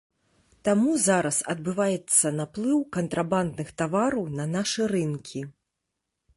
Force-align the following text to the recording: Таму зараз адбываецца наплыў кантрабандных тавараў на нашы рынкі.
Таму 0.67 0.93
зараз 1.07 1.37
адбываецца 1.53 2.33
наплыў 2.39 2.77
кантрабандных 2.99 3.69
тавараў 3.83 4.25
на 4.41 4.51
нашы 4.55 4.83
рынкі. 4.97 5.39